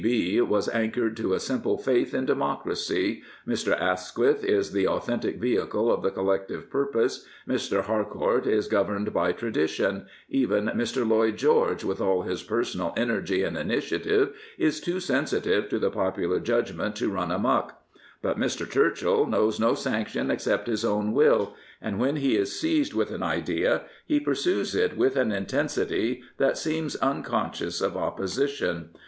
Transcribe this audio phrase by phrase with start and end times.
[0.01, 0.03] ''C.
[0.31, 3.79] B." was anchored to a simple faith in democracy, Mr.
[3.79, 7.83] Asquith is the authentic vehicle of the collective purpose, Mr.
[7.83, 11.07] Harcourt is governed by tradition, even Mr.
[11.07, 16.39] Lloyd George, with all his personal energy and initiative, is too sensitive to the popular
[16.39, 17.79] judgment to run amuck.
[18.23, 18.67] But Mr.
[18.67, 23.21] Churchill knows no sanction except his own will, and when he is seized with an
[23.21, 28.89] idea he pursues it with an intensity that seems uncon scious of opposition.